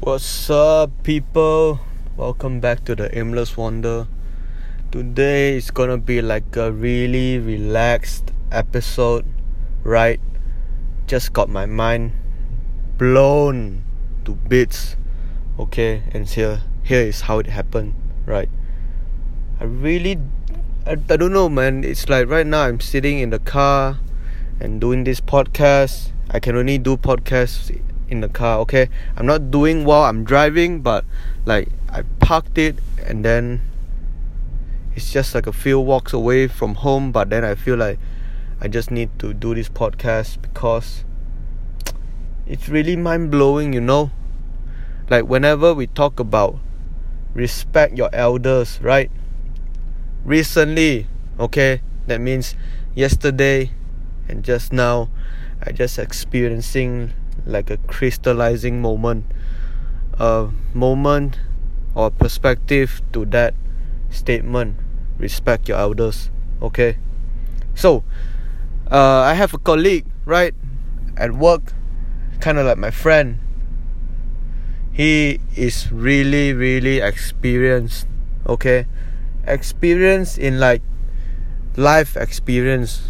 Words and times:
What's 0.00 0.48
up, 0.48 1.02
people? 1.02 1.78
Welcome 2.16 2.58
back 2.58 2.86
to 2.86 2.96
the 2.96 3.12
Aimless 3.12 3.58
Wander. 3.58 4.08
Today 4.90 5.58
is 5.58 5.70
gonna 5.70 5.98
be 5.98 6.22
like 6.22 6.56
a 6.56 6.72
really 6.72 7.38
relaxed 7.38 8.32
episode, 8.50 9.26
right? 9.84 10.18
Just 11.06 11.34
got 11.34 11.50
my 11.50 11.66
mind 11.66 12.12
blown 12.96 13.84
to 14.24 14.36
bits, 14.36 14.96
okay? 15.58 16.02
And 16.12 16.26
here, 16.26 16.62
here 16.82 17.02
is 17.02 17.20
how 17.20 17.38
it 17.38 17.48
happened, 17.48 17.92
right? 18.24 18.48
I 19.60 19.64
really, 19.64 20.16
I, 20.86 20.92
I 20.92 21.16
don't 21.18 21.34
know, 21.34 21.50
man. 21.50 21.84
It's 21.84 22.08
like 22.08 22.26
right 22.26 22.46
now 22.46 22.62
I'm 22.62 22.80
sitting 22.80 23.18
in 23.18 23.28
the 23.28 23.38
car 23.38 24.00
and 24.60 24.80
doing 24.80 25.04
this 25.04 25.20
podcast. 25.20 26.12
I 26.30 26.40
can 26.40 26.56
only 26.56 26.78
do 26.78 26.96
podcasts 26.96 27.70
in 28.10 28.20
the 28.20 28.28
car 28.28 28.58
okay? 28.58 28.88
I'm 29.16 29.26
not 29.26 29.50
doing 29.50 29.84
while 29.84 30.04
i'm 30.04 30.24
driving 30.24 30.80
but 30.80 31.04
like 31.44 31.68
i 31.88 32.02
parked 32.20 32.58
it 32.58 32.78
and 33.04 33.24
then 33.24 33.62
it's 34.94 35.12
just 35.12 35.34
like 35.34 35.46
a 35.46 35.52
few 35.52 35.78
walks 35.78 36.12
away 36.12 36.48
from 36.48 36.74
home 36.74 37.12
but 37.12 37.30
then 37.30 37.44
i 37.44 37.54
feel 37.54 37.76
like 37.76 37.98
i 38.60 38.68
just 38.68 38.90
need 38.90 39.10
to 39.18 39.32
do 39.32 39.54
this 39.54 39.68
podcast 39.68 40.42
because 40.42 41.04
it's 42.46 42.68
really 42.68 42.96
mind-blowing 42.96 43.72
you 43.72 43.80
know? 43.80 44.10
Like 45.08 45.24
whenever 45.24 45.72
we 45.72 45.86
talk 45.86 46.18
about 46.18 46.58
respect 47.32 47.96
your 47.96 48.10
elders 48.12 48.80
right? 48.82 49.10
Recently 50.24 51.06
okay? 51.38 51.80
That 52.06 52.20
means 52.20 52.56
yesterday 52.94 53.70
and 54.28 54.44
just 54.44 54.72
now 54.72 55.08
i 55.62 55.72
just 55.72 55.98
experiencing 55.98 57.12
like 57.46 57.70
a 57.70 57.76
crystallizing 57.88 58.80
moment 58.80 59.24
a 60.18 60.48
moment 60.74 61.38
or 61.94 62.10
perspective 62.10 63.02
to 63.12 63.24
that 63.26 63.54
statement 64.10 64.76
respect 65.18 65.68
your 65.68 65.78
elders 65.78 66.30
okay? 66.62 66.98
So 67.74 68.04
uh, 68.90 69.22
i 69.22 69.34
have 69.34 69.54
a 69.54 69.58
colleague 69.58 70.06
right 70.24 70.54
at 71.16 71.32
work 71.32 71.72
kind 72.40 72.58
of 72.58 72.66
like 72.66 72.78
my 72.78 72.90
friend. 72.90 73.38
He 74.92 75.40
is 75.54 75.92
really 75.92 76.52
really 76.52 76.98
experienced 76.98 78.08
okay? 78.46 78.86
Experience 79.46 80.36
in 80.36 80.58
like 80.58 80.82
life 81.76 82.16
experience. 82.16 83.02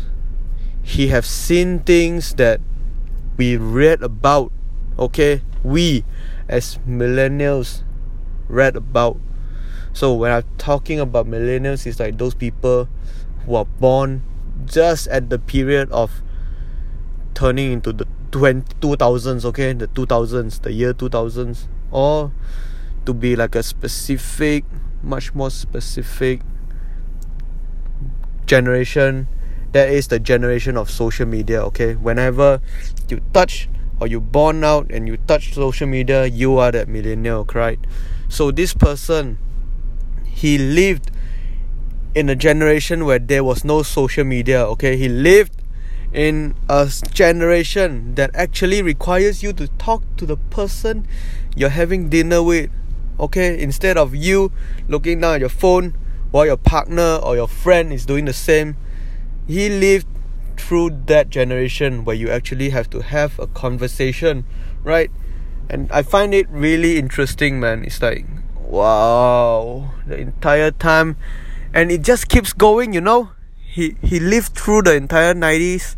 He 0.82 1.08
have 1.08 1.24
seen 1.24 1.80
things 1.80 2.34
that 2.34 2.60
we 3.40 3.56
read 3.56 4.02
about 4.02 4.52
okay? 4.98 5.40
We 5.64 6.04
as 6.46 6.76
millennials 6.86 7.82
read 8.48 8.76
about. 8.76 9.16
So 9.94 10.12
when 10.12 10.30
i'm 10.30 10.44
talking 10.58 11.00
about 11.00 11.26
millennials 11.26 11.86
it's 11.86 11.98
like 11.98 12.18
those 12.18 12.34
people 12.34 12.86
who 13.46 13.56
are 13.56 13.64
born 13.64 14.22
just 14.66 15.08
at 15.08 15.30
the 15.30 15.38
period 15.38 15.90
of 15.90 16.20
turning 17.32 17.72
into 17.72 17.92
the 17.94 18.06
20, 18.30 18.74
2000s 18.78 19.44
okay? 19.46 19.72
The 19.72 19.88
2000s 19.88 20.60
the 20.60 20.72
year 20.72 20.92
2000s 20.92 21.66
or 21.90 22.32
to 23.06 23.14
be 23.14 23.36
like 23.36 23.54
a 23.54 23.62
specific 23.62 24.64
much 25.02 25.34
more 25.34 25.50
specific 25.50 26.42
generation 28.44 29.26
that 29.72 29.88
is 29.88 30.08
the 30.08 30.18
generation 30.18 30.76
of 30.76 30.90
social 30.90 31.26
media 31.26 31.62
okay? 31.62 31.94
Whenever 31.94 32.60
you 33.08 33.20
touch 33.32 33.68
or 34.00 34.06
you 34.06 34.20
born 34.20 34.64
out 34.64 34.90
and 34.90 35.06
you 35.06 35.16
touch 35.16 35.54
social 35.54 35.86
media 35.86 36.26
you 36.26 36.58
are 36.58 36.72
that 36.72 36.88
millennial 36.88 37.44
right? 37.54 37.78
So 38.28 38.50
this 38.50 38.74
person 38.74 39.38
he 40.24 40.58
lived 40.58 41.10
in 42.14 42.28
a 42.28 42.34
generation 42.34 43.04
where 43.04 43.18
there 43.18 43.44
was 43.44 43.64
no 43.64 43.82
social 43.82 44.24
media 44.24 44.64
okay? 44.66 44.96
He 44.96 45.08
lived 45.08 45.52
in 46.12 46.56
a 46.68 46.90
generation 47.12 48.16
that 48.16 48.30
actually 48.34 48.82
requires 48.82 49.42
you 49.42 49.52
to 49.52 49.68
talk 49.78 50.02
to 50.16 50.26
the 50.26 50.36
person 50.36 51.06
you're 51.54 51.70
having 51.70 52.08
dinner 52.08 52.42
with 52.42 52.70
okay? 53.20 53.60
Instead 53.60 53.96
of 53.96 54.14
you 54.14 54.50
looking 54.88 55.20
down 55.20 55.34
at 55.34 55.40
your 55.40 55.48
phone 55.48 55.94
while 56.30 56.46
your 56.46 56.56
partner 56.56 57.16
or 57.22 57.36
your 57.36 57.48
friend 57.48 57.92
is 57.92 58.06
doing 58.06 58.24
the 58.24 58.32
same 58.32 58.76
he 59.50 59.68
lived 59.68 60.06
through 60.56 60.90
that 61.06 61.28
generation 61.28 62.04
where 62.04 62.14
you 62.14 62.30
actually 62.30 62.70
have 62.70 62.88
to 62.90 63.02
have 63.02 63.36
a 63.40 63.48
conversation, 63.48 64.44
right? 64.84 65.10
And 65.68 65.90
I 65.90 66.02
find 66.02 66.32
it 66.32 66.48
really 66.50 66.98
interesting, 66.98 67.58
man. 67.58 67.84
It's 67.84 68.00
like, 68.00 68.26
wow, 68.54 69.90
the 70.06 70.18
entire 70.18 70.70
time, 70.70 71.16
and 71.74 71.90
it 71.90 72.02
just 72.02 72.28
keeps 72.28 72.52
going, 72.52 72.92
you 72.92 73.00
know. 73.00 73.30
He 73.58 73.96
he 74.02 74.20
lived 74.20 74.54
through 74.54 74.82
the 74.82 74.94
entire 74.94 75.34
nineties, 75.34 75.96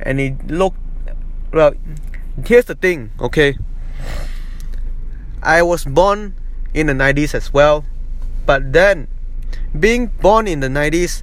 and 0.00 0.20
he 0.20 0.36
looked. 0.48 0.76
Well, 1.52 1.72
here's 2.44 2.66
the 2.66 2.74
thing, 2.74 3.12
okay. 3.18 3.56
I 5.42 5.62
was 5.62 5.84
born 5.84 6.34
in 6.74 6.88
the 6.88 6.94
nineties 6.94 7.32
as 7.32 7.52
well, 7.52 7.86
but 8.44 8.72
then, 8.72 9.08
being 9.72 10.08
born 10.20 10.46
in 10.46 10.60
the 10.60 10.68
nineties 10.68 11.22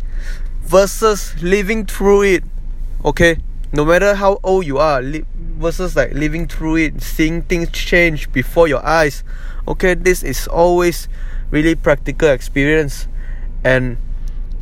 versus 0.65 1.35
living 1.41 1.85
through 1.85 2.23
it 2.23 2.43
okay? 3.03 3.37
No 3.71 3.85
matter 3.85 4.15
how 4.15 4.39
old 4.43 4.65
you 4.65 4.77
are 4.77 5.01
li- 5.01 5.25
versus 5.33 5.95
like 5.95 6.13
living 6.13 6.47
through 6.47 6.77
it 6.77 7.01
seeing 7.01 7.41
things 7.43 7.69
change 7.71 8.31
before 8.31 8.67
your 8.67 8.85
eyes 8.85 9.23
okay? 9.67 9.93
This 9.93 10.23
is 10.23 10.47
always 10.47 11.07
really 11.51 11.75
practical 11.75 12.29
experience. 12.29 13.07
And 13.63 13.97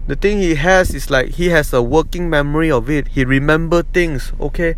the 0.08 0.16
thing 0.16 0.40
he 0.40 0.56
has 0.56 0.94
is 0.94 1.10
like 1.10 1.30
he 1.30 1.50
has 1.50 1.72
a 1.74 1.82
working 1.82 2.30
memory 2.30 2.70
of 2.70 2.90
it. 2.90 3.10
He 3.10 3.24
remember 3.24 3.84
things 3.84 4.34
okay? 4.40 4.76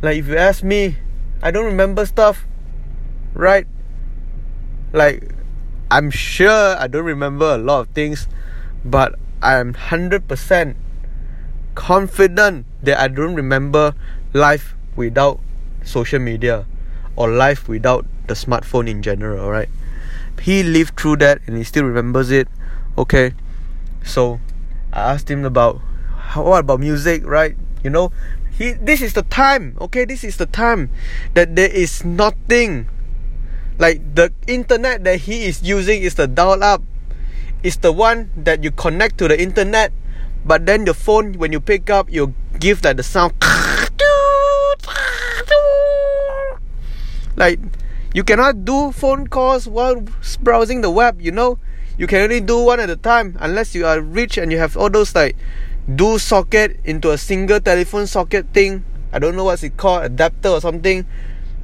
Like 0.00 0.18
if 0.18 0.28
you 0.28 0.36
ask 0.36 0.62
me 0.62 0.96
i 1.42 1.50
don't 1.50 1.66
remember 1.66 2.06
stuff 2.06 2.46
right? 3.34 3.66
Like 4.92 5.34
i'm 5.90 6.10
sure 6.10 6.76
i 6.78 6.86
don't 6.86 7.04
remember 7.04 7.44
a 7.54 7.58
lot 7.58 7.80
of 7.80 7.88
things 7.88 8.26
but 8.84 9.18
I 9.42 9.58
am 9.58 9.74
100% 9.74 10.76
confident 11.74 12.66
that 12.82 12.98
I 12.98 13.08
don't 13.08 13.34
remember 13.34 13.94
life 14.32 14.74
without 14.94 15.40
social 15.84 16.20
media 16.20 16.64
or 17.16 17.28
life 17.28 17.68
without 17.68 18.06
the 18.28 18.34
smartphone 18.34 18.88
in 18.88 19.02
general, 19.02 19.50
right? 19.50 19.68
He 20.40 20.62
lived 20.62 20.98
through 20.98 21.16
that 21.16 21.40
and 21.46 21.56
he 21.56 21.64
still 21.64 21.84
remembers 21.84 22.30
it. 22.30 22.48
Okay. 22.96 23.34
So 24.04 24.40
I 24.92 25.12
asked 25.12 25.30
him 25.30 25.44
about 25.44 25.80
how, 26.16 26.44
what 26.44 26.60
about 26.60 26.80
music, 26.80 27.26
right? 27.26 27.56
You 27.82 27.90
know, 27.90 28.12
he 28.52 28.72
this 28.72 29.02
is 29.02 29.14
the 29.14 29.22
time, 29.22 29.76
okay? 29.80 30.04
This 30.04 30.24
is 30.24 30.36
the 30.36 30.46
time 30.46 30.90
that 31.34 31.56
there 31.56 31.70
is 31.70 32.04
nothing 32.04 32.88
like 33.78 34.14
the 34.14 34.32
internet 34.46 35.04
that 35.04 35.26
he 35.26 35.44
is 35.44 35.62
using 35.62 36.02
is 36.02 36.14
the 36.14 36.26
dial 36.28 36.62
up 36.62 36.82
is 37.62 37.76
the 37.78 37.92
one 37.92 38.30
that 38.36 38.62
you 38.62 38.70
connect 38.70 39.18
to 39.18 39.28
the 39.28 39.40
internet 39.40 39.92
but 40.44 40.66
then 40.66 40.84
the 40.84 40.94
phone 40.94 41.34
when 41.34 41.52
you 41.52 41.60
pick 41.60 41.90
up 41.90 42.10
you 42.10 42.34
give 42.58 42.84
like 42.84 42.96
the 42.96 43.02
sound. 43.02 43.32
Like 47.36 47.58
you 48.14 48.24
cannot 48.24 48.64
do 48.64 48.92
phone 48.92 49.26
calls 49.26 49.66
while 49.66 50.04
browsing 50.40 50.80
the 50.80 50.90
web 50.90 51.20
you 51.20 51.30
know? 51.30 51.58
You 51.98 52.06
can 52.06 52.22
only 52.22 52.40
do 52.40 52.64
one 52.64 52.80
at 52.80 52.90
a 52.90 52.96
time 52.96 53.36
unless 53.40 53.74
you 53.74 53.86
are 53.86 54.00
rich 54.00 54.38
and 54.38 54.50
you 54.50 54.58
have 54.58 54.76
all 54.76 54.90
those 54.90 55.14
like 55.14 55.36
do 55.94 56.18
socket 56.18 56.80
into 56.84 57.10
a 57.10 57.18
single 57.18 57.60
telephone 57.60 58.06
socket 58.06 58.46
thing. 58.52 58.84
I 59.12 59.18
don't 59.18 59.36
know 59.36 59.44
what's 59.44 59.62
it 59.62 59.76
called 59.76 60.04
adapter 60.04 60.48
or 60.48 60.60
something 60.60 61.06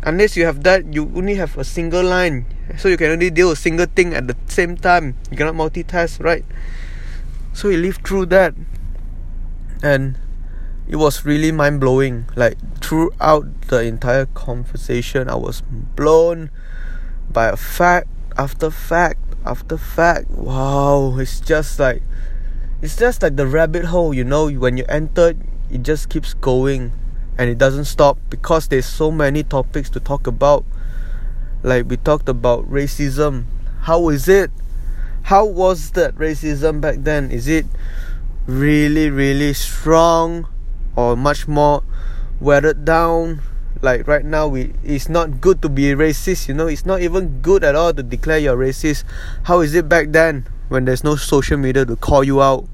unless 0.02 0.36
you 0.36 0.44
have 0.44 0.62
that 0.62 0.92
you 0.92 1.10
only 1.14 1.34
have 1.34 1.56
a 1.58 1.64
single 1.64 2.04
line. 2.04 2.46
So 2.76 2.88
you 2.88 2.96
can 2.96 3.10
only 3.10 3.30
deal 3.30 3.50
a 3.50 3.56
single 3.56 3.86
thing 3.86 4.14
at 4.14 4.28
the 4.28 4.36
same 4.46 4.76
time. 4.76 5.16
You 5.30 5.36
cannot 5.36 5.54
multitask 5.54 6.22
right? 6.22 6.44
So 7.52 7.68
he 7.68 7.76
lived 7.76 8.06
through 8.06 8.26
that. 8.26 8.54
And 9.82 10.18
it 10.88 10.96
was 10.96 11.24
really 11.24 11.52
mind 11.52 11.80
blowing 11.80 12.24
like 12.34 12.56
throughout 12.80 13.44
the 13.68 13.82
entire 13.84 14.24
conversation 14.24 15.28
i 15.28 15.34
was 15.34 15.60
blown 15.68 16.50
by 17.30 17.48
a 17.48 17.56
fact 17.56 18.08
after 18.38 18.70
fact 18.70 19.20
after 19.44 19.76
fact. 19.76 20.30
Wow 20.30 21.18
it's 21.18 21.40
just 21.40 21.78
like 21.78 22.02
it's 22.80 22.96
just 22.96 23.22
like 23.22 23.36
the 23.36 23.46
rabbit 23.46 23.86
hole 23.86 24.14
you 24.14 24.24
know? 24.24 24.50
When 24.50 24.76
you 24.76 24.84
enter 24.88 25.34
it 25.70 25.82
just 25.82 26.08
keeps 26.08 26.34
going 26.34 26.92
and 27.38 27.48
it 27.48 27.56
doesn't 27.56 27.86
stop 27.86 28.18
because 28.28 28.66
there's 28.66 28.84
so 28.84 29.10
many 29.10 29.44
topics 29.44 29.88
to 29.90 30.00
talk 30.00 30.26
about. 30.26 30.64
Like 31.62 31.88
we 31.88 31.96
talked 31.96 32.28
about 32.28 32.68
racism. 32.68 33.44
How 33.82 34.08
is 34.10 34.28
it? 34.28 34.50
How 35.22 35.44
was 35.46 35.92
that 35.92 36.16
racism 36.16 36.80
back 36.80 36.96
then? 36.98 37.30
Is 37.30 37.46
it 37.46 37.66
really 38.46 39.10
really 39.10 39.52
strong 39.52 40.48
or 40.96 41.16
much 41.16 41.46
more 41.46 41.84
weathered 42.40 42.84
down? 42.84 43.40
Like 43.82 44.08
right 44.08 44.24
now 44.24 44.48
we 44.48 44.74
it's 44.82 45.08
not 45.08 45.40
good 45.40 45.62
to 45.62 45.68
be 45.68 45.94
racist 45.94 46.48
you 46.48 46.54
know? 46.54 46.66
It's 46.66 46.84
not 46.84 47.00
even 47.02 47.40
good 47.40 47.62
at 47.62 47.76
all 47.76 47.94
to 47.94 48.02
declare 48.02 48.38
you're 48.38 48.56
racist. 48.56 49.04
How 49.44 49.60
is 49.60 49.74
it 49.74 49.88
back 49.88 50.10
then 50.10 50.46
when 50.68 50.86
there's 50.86 51.04
no 51.04 51.14
social 51.14 51.56
media 51.56 51.86
to 51.86 51.94
call 51.94 52.24
you 52.24 52.42
out? 52.42 52.66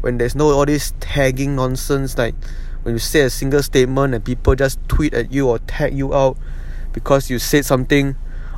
When 0.00 0.16
there's 0.16 0.34
no 0.34 0.50
all 0.52 0.64
this 0.64 0.94
tagging 1.00 1.56
nonsense 1.56 2.16
like 2.16 2.34
when 2.88 2.94
you 2.94 2.98
say 2.98 3.20
a 3.20 3.28
single 3.28 3.62
statement 3.62 4.14
and 4.14 4.24
people 4.24 4.54
just 4.54 4.80
tweet 4.88 5.12
at 5.12 5.30
you 5.30 5.46
or 5.46 5.58
tag 5.68 5.92
you 5.92 6.14
out 6.14 6.38
because 6.94 7.28
you 7.28 7.38
said 7.38 7.62
something 7.62 8.16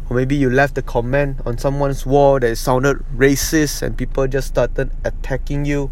or 0.08 0.14
maybe 0.14 0.36
you 0.36 0.48
left 0.48 0.78
a 0.78 0.82
comment 0.82 1.40
on 1.44 1.58
someone's 1.58 2.06
wall 2.06 2.38
that 2.38 2.54
sounded 2.54 2.98
racist 3.16 3.82
and 3.82 3.98
people 3.98 4.28
just 4.28 4.46
started 4.46 4.92
attacking 5.02 5.64
you. 5.64 5.90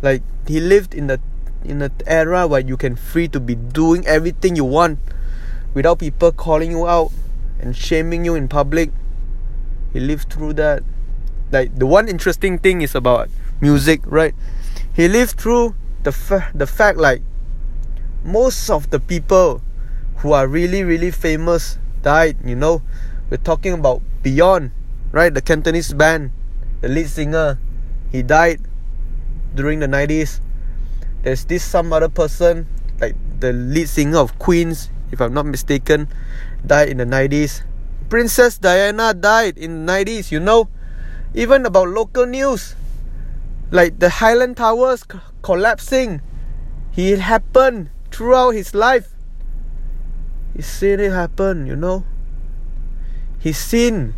Like 0.00 0.22
he 0.46 0.60
lived 0.60 0.94
in 0.94 1.08
the 1.08 1.20
in 1.64 1.82
an 1.82 1.90
era 2.06 2.46
where 2.46 2.60
you 2.60 2.76
can 2.76 2.94
free 2.94 3.26
to 3.26 3.40
be 3.40 3.56
doing 3.56 4.06
everything 4.06 4.54
you 4.54 4.64
want 4.64 5.00
without 5.74 5.98
people 5.98 6.30
calling 6.30 6.70
you 6.70 6.86
out 6.86 7.10
and 7.58 7.76
shaming 7.76 8.24
you 8.24 8.36
in 8.36 8.46
public. 8.46 8.92
He 9.92 9.98
lived 9.98 10.32
through 10.32 10.52
that. 10.52 10.84
Like 11.50 11.76
the 11.76 11.86
one 11.86 12.06
interesting 12.06 12.60
thing 12.60 12.80
is 12.80 12.94
about 12.94 13.28
music 13.60 14.02
right? 14.06 14.36
He 14.94 15.08
lived 15.08 15.40
through 15.40 15.74
the 16.04 16.14
the 16.54 16.68
fact 16.68 16.96
like 16.96 17.22
most 18.24 18.70
of 18.70 18.90
the 18.90 19.00
people 19.00 19.62
who 20.18 20.32
are 20.32 20.46
really 20.46 20.84
really 20.84 21.10
famous 21.10 21.78
died 22.02 22.36
you 22.44 22.56
know. 22.56 22.82
We're 23.30 23.38
talking 23.38 23.72
about 23.72 24.02
beyond 24.22 24.72
right? 25.12 25.32
The 25.32 25.42
cantonese 25.42 25.92
band 25.92 26.32
the 26.80 26.88
lead 26.88 27.08
singer 27.08 27.58
he 28.10 28.22
died 28.22 28.60
during 29.54 29.78
the 29.78 29.86
90s 29.86 30.40
there's 31.22 31.44
this 31.44 31.62
some 31.62 31.92
other 31.92 32.08
person 32.08 32.66
like 33.00 33.14
the 33.38 33.52
lead 33.52 33.88
singer 33.88 34.18
of 34.18 34.38
queens 34.38 34.90
if 35.12 35.20
i'm 35.20 35.32
not 35.32 35.46
mistaken 35.46 36.08
died 36.66 36.88
in 36.88 36.96
the 36.96 37.04
90s 37.04 37.62
princess 38.12 38.58
diana 38.58 39.14
died 39.14 39.56
in 39.56 39.86
the 39.86 39.92
90s 39.92 40.30
you 40.30 40.38
know. 40.38 40.68
Even 41.32 41.64
about 41.64 41.88
local 41.88 42.26
news 42.26 42.76
like 43.70 43.98
the 43.98 44.20
highland 44.20 44.58
towers 44.58 45.02
collapsing. 45.40 46.20
It 46.94 47.20
happened 47.20 47.88
throughout 48.12 48.50
his 48.50 48.74
life 48.74 49.08
he's 50.54 50.66
seen 50.66 51.00
it 51.00 51.10
happen 51.10 51.66
you 51.66 51.74
know. 51.74 52.04
He's 53.38 53.58
seen 53.58 54.14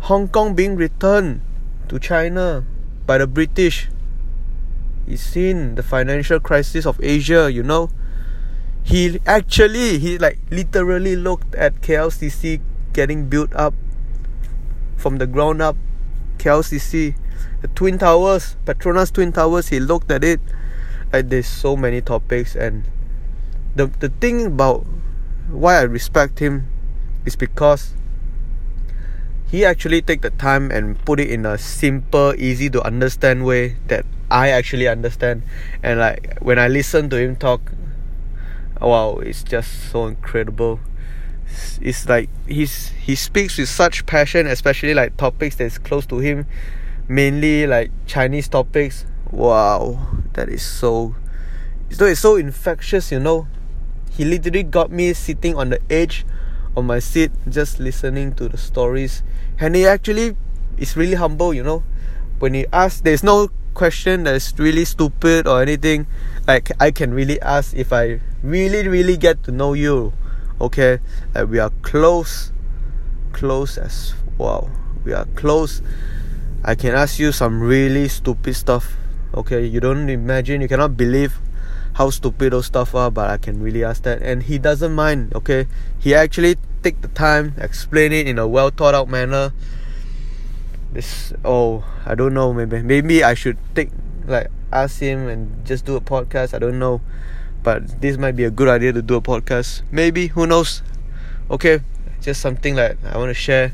hong 0.00 0.28
kong 0.28 0.54
being 0.54 0.76
returned 0.76 1.40
to 1.88 1.98
china 1.98 2.64
by 3.06 3.18
the 3.18 3.26
british. 3.26 3.88
He's 5.06 5.22
seen 5.22 5.76
the 5.76 5.82
financial 5.82 6.40
crisis 6.40 6.84
of 6.84 7.00
asia 7.02 7.50
you 7.50 7.62
know. 7.62 7.88
He 8.82 9.20
actually 9.24 9.98
he 9.98 10.18
like 10.18 10.38
literally 10.50 11.16
looked 11.16 11.54
at 11.54 11.80
klcc 11.80 12.60
getting 12.92 13.28
built 13.28 13.54
up. 13.54 13.74
From 14.96 15.18
the 15.18 15.26
ground 15.26 15.62
up 15.62 15.76
klcc 16.38 17.14
the 17.62 17.68
twin 17.68 17.98
towers 17.98 18.56
petronas 18.66 19.12
twin 19.12 19.32
towers 19.32 19.68
he 19.68 19.80
looked 19.80 20.10
at 20.10 20.24
it. 20.24 20.40
Like 21.12 21.28
there's 21.28 21.46
so 21.46 21.76
many 21.76 22.00
topics 22.00 22.56
and 22.56 22.84
the 23.76 23.86
the 23.86 24.08
thing 24.08 24.46
about 24.46 24.86
why 25.48 25.78
I 25.78 25.82
respect 25.82 26.38
him 26.38 26.68
is 27.26 27.36
because 27.36 27.94
he 29.46 29.64
actually 29.64 30.02
take 30.02 30.22
the 30.22 30.30
time 30.30 30.70
and 30.70 30.98
put 31.04 31.20
it 31.20 31.30
in 31.30 31.46
a 31.46 31.58
simple, 31.58 32.34
easy 32.36 32.68
to 32.70 32.82
understand 32.82 33.44
way 33.44 33.76
that 33.88 34.04
I 34.30 34.50
actually 34.50 34.88
understand. 34.88 35.42
And 35.82 36.00
like 36.00 36.38
when 36.40 36.58
I 36.58 36.68
listen 36.68 37.10
to 37.10 37.16
him 37.16 37.36
talk, 37.36 37.72
wow, 38.80 39.18
it's 39.18 39.42
just 39.42 39.90
so 39.90 40.06
incredible. 40.06 40.80
It's, 41.80 42.08
like 42.08 42.30
he's 42.48 42.88
he 42.88 43.14
speaks 43.14 43.58
with 43.58 43.68
such 43.68 44.06
passion, 44.06 44.46
especially 44.46 44.94
like 44.94 45.16
topics 45.16 45.56
that's 45.56 45.78
close 45.78 46.06
to 46.06 46.18
him, 46.18 46.46
mainly 47.06 47.66
like 47.66 47.92
Chinese 48.06 48.48
topics. 48.48 49.06
Wow, 49.30 50.08
that 50.32 50.48
is 50.48 50.62
so. 50.62 51.14
So 51.90 52.06
it's 52.06 52.20
so 52.20 52.34
infectious, 52.34 53.12
you 53.12 53.20
know 53.20 53.46
he 54.16 54.24
literally 54.24 54.62
got 54.62 54.90
me 54.90 55.12
sitting 55.12 55.56
on 55.56 55.70
the 55.70 55.80
edge 55.90 56.24
of 56.76 56.84
my 56.84 56.98
seat 56.98 57.32
just 57.48 57.80
listening 57.80 58.32
to 58.34 58.48
the 58.48 58.56
stories. 58.58 59.22
And 59.58 59.74
he 59.74 59.86
actually 59.86 60.36
is 60.78 60.96
really 60.96 61.14
humble 61.14 61.54
you 61.54 61.62
know. 61.62 61.82
When 62.38 62.54
he 62.54 62.66
asks 62.72 63.00
there's 63.00 63.22
no 63.22 63.48
question 63.74 64.24
that's 64.24 64.56
really 64.58 64.84
stupid 64.84 65.46
or 65.46 65.62
anything. 65.62 66.06
Like 66.46 66.70
i 66.80 66.90
can 66.90 67.14
really 67.14 67.40
ask 67.40 67.74
if 67.74 67.92
i 67.92 68.20
really 68.42 68.86
really 68.86 69.16
get 69.16 69.42
to 69.44 69.50
know 69.50 69.72
you 69.72 70.12
okay? 70.60 71.00
Like 71.34 71.48
we 71.48 71.58
are 71.58 71.70
close 71.82 72.52
close 73.32 73.78
as 73.78 74.14
wow 74.38 74.70
we 75.04 75.12
are 75.12 75.26
close. 75.36 75.82
I 76.64 76.74
can 76.74 76.94
ask 76.94 77.18
you 77.18 77.32
some 77.32 77.60
really 77.60 78.08
stupid 78.08 78.56
stuff 78.56 78.96
okay 79.34 79.64
you 79.64 79.80
don't 79.80 80.08
imagine 80.08 80.60
you 80.60 80.68
cannot 80.68 80.96
believe 80.96 81.38
how 81.94 82.10
stupid 82.10 82.52
those 82.52 82.66
stuff 82.66 82.94
are 82.94 83.10
but 83.10 83.30
i 83.30 83.36
can 83.36 83.62
really 83.62 83.84
ask 83.84 84.02
that. 84.02 84.22
And 84.22 84.42
he 84.42 84.58
doesn't 84.58 84.92
mind 84.92 85.34
okay? 85.34 85.66
He 85.98 86.14
actually 86.14 86.56
take 86.82 87.00
the 87.00 87.08
time 87.08 87.54
explain 87.58 88.12
it 88.12 88.26
in 88.26 88.38
a 88.38 88.46
well 88.46 88.70
thought 88.70 88.94
out 88.94 89.08
manner. 89.08 89.52
This 90.92 91.32
oh 91.44 91.84
i 92.06 92.14
don't 92.14 92.34
know 92.34 92.52
maybe 92.52 92.82
maybe 92.82 93.24
i 93.24 93.34
should 93.34 93.58
take 93.74 93.90
like 94.26 94.48
ask 94.72 95.00
him 95.00 95.28
and 95.28 95.64
just 95.66 95.84
do 95.84 95.96
a 95.96 96.00
podcast 96.00 96.54
i 96.54 96.58
don't 96.58 96.78
know. 96.78 97.00
But 97.62 98.00
this 98.02 98.18
might 98.18 98.36
be 98.36 98.44
a 98.44 98.50
good 98.50 98.68
idea 98.68 98.92
to 98.92 99.00
do 99.00 99.16
a 99.16 99.22
podcast. 99.22 99.82
Maybe 99.90 100.28
who 100.28 100.46
knows? 100.46 100.82
Okay 101.50 101.80
just 102.24 102.40
something 102.40 102.74
like 102.74 102.96
i 103.04 103.18
want 103.18 103.30
to 103.30 103.34
share. 103.34 103.72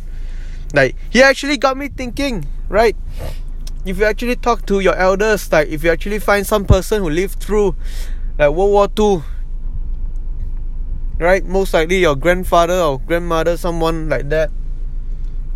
Like 0.75 0.97
he 1.09 1.23
actually 1.23 1.57
got 1.57 1.77
me 1.77 1.89
thinking 1.89 2.47
right 2.69 2.97
if 3.85 3.99
you 3.99 4.05
actually 4.05 4.37
talk 4.37 4.67
to 4.67 4.81
your 4.81 4.95
elders, 4.95 5.51
like 5.53 5.69
if 5.69 5.83
you 5.83 5.91
actually 5.91 6.19
find 6.19 6.47
some 6.47 6.65
person 6.65 7.03
who 7.03 7.11
lived 7.11 7.41
through 7.41 7.75
like 8.39 8.51
World 8.51 8.73
War 8.73 8.89
Two, 8.89 9.23
right? 11.19 11.45
Most 11.45 11.73
likely 11.73 11.99
your 11.99 12.17
grandfather 12.17 12.75
or 12.75 13.01
grandmother, 13.01 13.57
someone 13.57 14.09
like 14.09 14.29
that. 14.29 14.51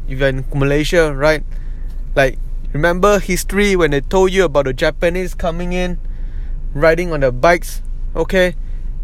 If 0.09 0.19
you're 0.19 0.29
in 0.29 0.45
Malaysia, 0.55 1.15
right? 1.15 1.45
Like 2.15 2.39
remember 2.73 3.19
history 3.19 3.77
when 3.77 3.91
they 3.91 4.01
told 4.01 4.33
you 4.33 4.45
about 4.45 4.65
the 4.65 4.73
Japanese 4.73 5.35
coming 5.35 5.73
in, 5.73 5.99
riding 6.75 7.13
on 7.13 7.21
their 7.21 7.33
bikes. 7.33 7.83
Okay, 8.17 8.55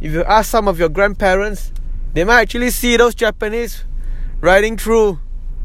if 0.01 0.13
you 0.13 0.25
ask 0.25 0.51
some 0.51 0.67
of 0.69 0.79
your 0.79 0.89
grandparents, 0.89 1.73
they 2.15 2.25
might 2.25 2.41
actually 2.41 2.71
see 2.71 2.97
those 2.97 3.15
Japanese 3.15 3.85
riding 4.41 4.79
through 4.79 5.21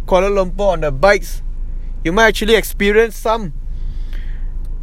Kuala 0.05 0.29
Lumpur 0.29 0.73
on 0.73 0.81
their 0.81 0.91
bikes 0.91 1.41
you 2.05 2.11
might 2.11 2.27
actually 2.27 2.53
experience 2.53 3.17
some 3.17 3.51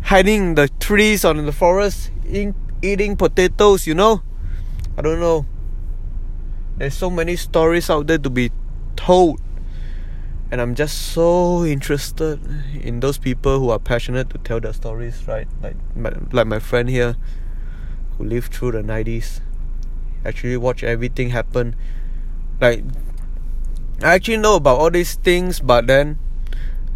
hiding 0.02 0.42
in 0.48 0.54
the 0.56 0.68
trees 0.80 1.24
or 1.24 1.30
in 1.36 1.46
the 1.46 1.52
forest 1.52 2.10
in, 2.26 2.52
eating 2.82 3.16
potatoes 3.16 3.86
you 3.86 3.94
know? 3.94 4.22
I 4.98 5.02
don't 5.02 5.20
know. 5.20 5.46
There's 6.76 6.94
so 6.94 7.08
many 7.08 7.36
stories 7.36 7.88
out 7.88 8.08
there 8.08 8.18
to 8.18 8.28
be 8.28 8.50
told. 8.96 9.40
And 10.50 10.60
i'm 10.60 10.74
just 10.74 11.12
so 11.12 11.64
interested 11.64 12.38
in 12.74 13.00
those 13.00 13.16
people 13.16 13.58
who 13.58 13.70
are 13.70 13.78
passionate 13.78 14.28
to 14.30 14.38
tell 14.38 14.60
their 14.60 14.74
stories 14.74 15.26
right? 15.26 15.46
Like 15.62 15.76
my, 15.96 16.12
like 16.32 16.48
my 16.48 16.58
friend 16.58 16.90
here 16.90 17.16
who 18.18 18.24
lived 18.24 18.52
through 18.52 18.72
the 18.72 18.82
90s 18.82 19.40
actually 20.24 20.56
watch 20.56 20.82
everything 20.82 21.30
happen. 21.30 21.76
Like 22.60 22.82
i 24.02 24.14
actually 24.14 24.38
know 24.38 24.56
about 24.56 24.78
all 24.80 24.90
these 24.90 25.14
things 25.14 25.60
but 25.60 25.86
then 25.86 26.18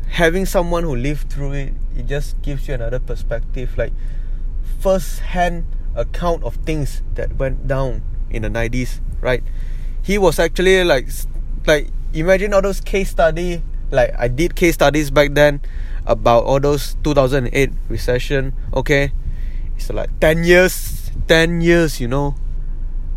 having 0.08 0.46
someone 0.46 0.84
who 0.84 0.94
lived 0.94 1.30
through 1.30 1.52
it 1.52 1.74
it 1.96 2.06
just 2.06 2.40
gives 2.42 2.68
you 2.68 2.74
another 2.74 2.98
perspective 2.98 3.76
like 3.76 3.92
first 4.80 5.20
hand 5.20 5.66
account 5.94 6.44
of 6.44 6.56
things 6.56 7.02
that 7.14 7.36
went 7.36 7.66
down 7.66 8.02
in 8.30 8.42
the 8.42 8.48
90s 8.48 9.00
right? 9.20 9.42
He 10.02 10.18
was 10.18 10.38
actually 10.38 10.84
like 10.84 11.08
like 11.66 11.88
imagine 12.12 12.54
all 12.54 12.62
those 12.62 12.80
case 12.80 13.10
study 13.10 13.62
like 13.90 14.14
I 14.16 14.28
did 14.28 14.54
case 14.54 14.74
studies 14.74 15.10
back 15.10 15.34
then 15.34 15.60
about 16.06 16.44
all 16.44 16.60
those 16.60 16.96
2008 17.02 17.70
recession 17.88 18.54
okay? 18.74 19.12
It's 19.76 19.90
like 19.90 20.10
10 20.20 20.44
years 20.44 21.10
10 21.26 21.60
years 21.60 22.00
you 22.00 22.08
know? 22.08 22.34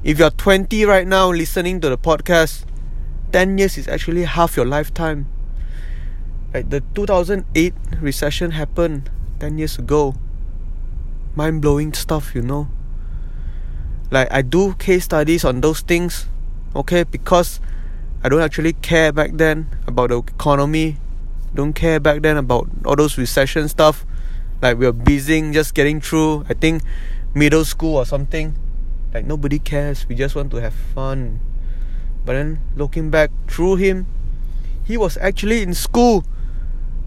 If 0.04 0.18
you're 0.18 0.32
20 0.32 0.86
right 0.86 1.06
now 1.06 1.30
listening 1.30 1.82
to 1.82 1.90
the 1.90 1.98
podcast 1.98 2.66
10 3.32 3.58
years 3.58 3.78
is 3.78 3.88
actually 3.88 4.24
half 4.24 4.56
your 4.56 4.66
lifetime 4.66 5.28
like 6.54 6.70
the 6.70 6.82
2008 6.96 7.74
recession 8.02 8.52
happened 8.52 9.10
10 9.40 9.58
years 9.58 9.78
ago 9.78 10.16
mind 11.36 11.62
blowing 11.62 11.94
stuff 11.94 12.34
you 12.34 12.42
know 12.42 12.68
like 14.12 14.32
I 14.32 14.42
do 14.42 14.74
case 14.74 15.06
studies 15.06 15.46
on 15.46 15.62
those 15.62 15.82
things 15.82 16.28
okay 16.76 17.04
because 17.04 17.60
I 18.24 18.30
don't 18.30 18.42
actually 18.42 18.74
care 18.74 19.12
back 19.12 19.32
then 19.34 19.68
about 19.88 20.10
the 20.10 20.18
economy 20.18 20.98
don't 21.54 21.74
care 21.74 22.00
back 22.00 22.22
then 22.22 22.38
about 22.38 22.68
all 22.86 22.96
those 22.96 23.18
recession 23.18 23.70
stuff 23.70 24.06
like 24.62 24.78
we 24.78 24.86
were 24.86 24.94
busy 24.94 25.40
just 25.52 25.74
getting 25.74 26.02
through 26.02 26.46
I 26.50 26.54
think 26.54 26.84
middle 27.34 27.64
school 27.64 27.98
or 27.98 28.06
something 28.06 28.58
Like 29.14 29.26
nobody 29.26 29.58
cares. 29.58 30.06
We 30.08 30.14
just 30.14 30.36
want 30.36 30.52
to 30.52 30.62
have 30.62 30.74
fun. 30.74 31.40
But 32.26 32.34
then 32.34 32.62
looking 32.78 33.10
back 33.10 33.32
through 33.50 33.82
him, 33.82 34.06
he 34.86 34.98
was 34.98 35.18
actually 35.18 35.64
in 35.64 35.74
school. 35.74 36.24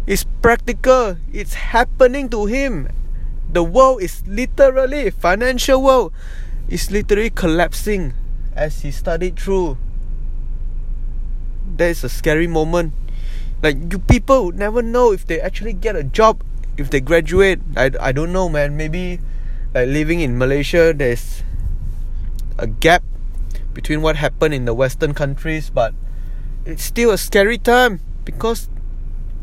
It's 0.06 0.26
practical. 0.42 1.16
It's 1.32 1.54
happening 1.54 2.28
to 2.30 2.46
him. 2.46 2.90
The 3.52 3.62
world 3.62 4.02
is 4.02 4.26
literally 4.26 5.10
financial 5.10 5.82
world 5.82 6.12
is 6.68 6.90
literally 6.90 7.30
collapsing 7.30 8.14
as 8.56 8.82
he 8.82 8.90
studied 8.90 9.38
through. 9.38 9.78
That 11.76 11.94
is 11.94 12.02
a 12.02 12.08
scary 12.08 12.46
moment. 12.46 12.94
Like 13.62 13.78
you 13.92 13.98
people 14.00 14.46
would 14.46 14.58
never 14.58 14.82
know 14.82 15.12
if 15.12 15.26
they 15.26 15.40
actually 15.40 15.74
get 15.74 15.94
a 15.94 16.02
job 16.02 16.42
if 16.76 16.90
they 16.90 17.00
graduate. 17.00 17.60
I, 17.76 17.92
I 18.00 18.10
don't 18.10 18.32
know 18.32 18.48
man. 18.48 18.76
Maybe 18.76 19.20
like 19.74 19.86
living 19.86 20.20
in 20.20 20.36
Malaysia 20.36 20.92
there's 20.92 21.44
a 22.58 22.66
gap 22.66 23.04
between 23.72 24.02
what 24.02 24.16
happened 24.16 24.52
in 24.52 24.64
the 24.64 24.74
western 24.74 25.14
countries 25.14 25.70
but 25.70 25.94
it's 26.66 26.84
still 26.84 27.10
a 27.10 27.18
scary 27.18 27.56
time 27.56 28.00
because 28.24 28.68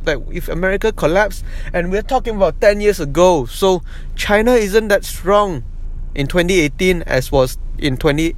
like 0.06 0.20
if 0.32 0.48
america 0.48 0.92
collapsed 0.92 1.44
and 1.74 1.92
we're 1.92 2.02
talking 2.02 2.36
about 2.36 2.60
10 2.62 2.82
years 2.82 3.00
ago 3.00 3.46
so 3.46 3.82
china 4.16 4.54
isn't 4.54 4.88
that 4.88 5.04
strong 5.04 5.64
in 6.16 6.28
2018 6.28 7.04
as 7.04 7.32
was 7.32 7.58
in 7.78 7.98
20 7.98 8.36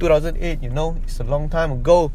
2008 0.00 0.62
you 0.62 0.70
know 0.70 0.96
it's 1.04 1.20
a 1.20 1.24
long 1.24 1.48
time 1.48 1.70
ago. 1.72 2.10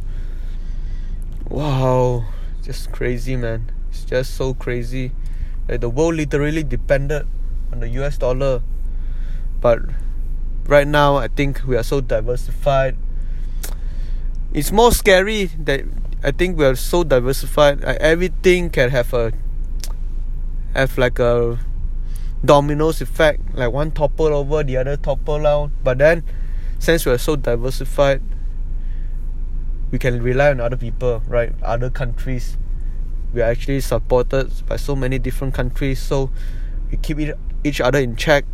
Wow 1.47 2.25
just 2.63 2.91
crazy 2.91 3.35
man. 3.35 3.69
It's 3.91 4.03
just 4.03 4.33
so 4.33 4.55
crazy 4.55 5.11
like 5.69 5.81
the 5.81 5.89
world 5.89 6.15
literally 6.15 6.63
depended 6.63 7.27
on 7.71 7.79
the 7.79 7.87
us 7.89 8.17
dollar. 8.17 8.63
But 9.61 9.81
right 10.65 10.87
now 10.87 11.17
I 11.17 11.27
think 11.27 11.61
we 11.67 11.77
are 11.77 11.83
so 11.83 12.01
diversified. 12.01 12.97
It's 14.51 14.71
more 14.71 14.91
scary 14.91 15.45
that 15.59 15.85
I 16.25 16.31
think 16.31 16.57
we 16.57 16.65
are 16.65 16.75
so 16.75 17.03
diversified. 17.03 17.83
Everything 17.83 18.71
can 18.71 18.89
have 18.89 19.13
a 19.13 19.31
have 20.73 20.97
like 20.97 21.19
a 21.19 21.59
dominoes 22.43 22.99
effect. 22.99 23.41
Like 23.53 23.71
one 23.71 23.91
topple 23.91 24.33
over 24.33 24.63
the 24.63 24.77
other 24.77 24.97
topple 24.97 25.45
out. 25.45 25.69
but 25.83 25.99
then 25.99 26.23
since 26.79 27.05
we 27.05 27.11
are 27.11 27.19
so 27.19 27.35
diversified 27.35 28.21
we 29.91 29.99
can 29.99 30.21
rely 30.21 30.49
on 30.49 30.59
other 30.59 30.75
people 30.75 31.21
right? 31.27 31.53
Other 31.61 31.91
countries. 31.91 32.57
We 33.31 33.43
are 33.43 33.51
actually 33.51 33.81
supported 33.81 34.49
by 34.65 34.77
so 34.77 34.95
many 34.95 35.19
different 35.19 35.53
countries. 35.53 36.01
So 36.01 36.31
we 36.89 36.97
keep 36.97 37.19
each 37.63 37.79
other 37.79 37.99
in 37.99 38.15
check. 38.15 38.45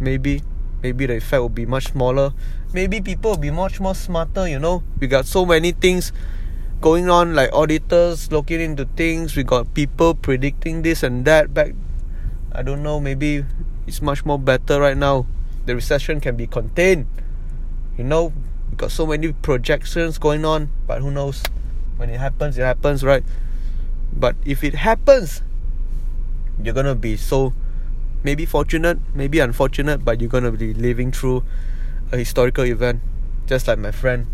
Maybe 0.00 0.40
maybe 0.82 1.04
the 1.04 1.16
effect 1.16 1.40
will 1.42 1.50
be 1.50 1.66
much 1.66 1.92
smaller. 1.92 2.32
Maybe 2.72 3.02
people 3.02 3.32
will 3.32 3.44
be 3.44 3.50
much 3.50 3.80
more 3.80 3.94
smarter 3.94 4.48
you 4.48 4.58
know? 4.58 4.82
We 4.98 5.08
got 5.08 5.26
so 5.26 5.44
many 5.44 5.72
things 5.72 6.10
going 6.80 7.08
on 7.08 7.34
like 7.34 7.52
auditors 7.52 8.30
looking 8.30 8.60
into 8.60 8.84
things. 8.96 9.36
We 9.36 9.42
got 9.42 9.72
people 9.74 10.14
predicting 10.14 10.82
this 10.82 11.02
and 11.02 11.24
that 11.24 11.52
back 11.54 11.74
i 12.52 12.62
don't 12.62 12.82
know 12.82 12.98
maybe 12.98 13.44
it's 13.86 14.00
much 14.00 14.24
more 14.24 14.38
better 14.38 14.80
right 14.80 14.96
now. 14.96 15.26
The 15.66 15.74
recession 15.74 16.20
can 16.20 16.36
be 16.36 16.46
contained. 16.46 17.06
You 17.98 18.04
know 18.04 18.32
we 18.70 18.76
got 18.76 18.90
so 18.90 19.06
many 19.06 19.32
projections 19.32 20.18
going 20.18 20.44
on 20.44 20.70
but 20.86 21.00
who 21.00 21.10
knows? 21.10 21.42
When 21.96 22.10
it 22.10 22.18
happens 22.18 22.58
it 22.58 22.62
happens 22.62 23.04
right? 23.04 23.24
But 24.12 24.36
if 24.44 24.64
it 24.64 24.74
happens 24.74 25.42
you're 26.62 26.74
gonna 26.74 26.94
be 26.94 27.16
so 27.16 27.52
maybe 28.22 28.44
fortunate, 28.44 28.98
maybe 29.14 29.38
unfortunate, 29.38 30.04
but 30.04 30.20
you're 30.20 30.30
gonna 30.30 30.50
be 30.50 30.74
living 30.74 31.12
through 31.12 31.44
a 32.10 32.16
historical 32.16 32.64
event. 32.64 33.00
Just 33.46 33.68
like 33.68 33.78
my 33.78 33.92
friend, 33.92 34.26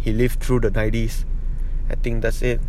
he 0.00 0.12
lived 0.12 0.42
through 0.42 0.60
the 0.60 0.70
90s. 0.70 1.24
I 1.88 1.94
think 1.94 2.22
that's 2.22 2.42
it. 2.42 2.60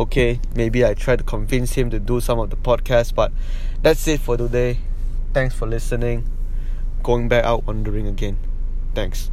Okay, 0.00 0.40
maybe 0.54 0.84
I 0.84 0.94
tried 0.94 1.18
to 1.18 1.24
convince 1.24 1.74
him 1.74 1.90
to 1.90 1.98
do 1.98 2.20
some 2.20 2.38
of 2.38 2.50
the 2.50 2.56
podcast, 2.56 3.14
but 3.14 3.30
that's 3.82 4.08
it 4.08 4.20
for 4.20 4.36
today. 4.36 4.78
Thanks 5.34 5.54
for 5.54 5.66
listening. 5.66 6.28
Going 7.02 7.28
back 7.28 7.44
out 7.44 7.66
wandering 7.66 8.06
again. 8.06 8.38
Thanks. 8.94 9.30